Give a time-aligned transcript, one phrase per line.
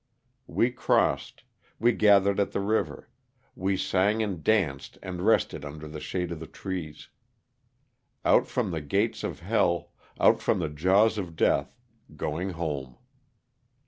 [0.47, 1.43] We crossed;
[1.77, 3.07] we gathered at the river;
[3.55, 7.09] we sang and danced and rested under the shade of the trees.
[8.25, 11.77] Out from the gates of hell— out from the jaws of death—
[12.17, 12.97] going home.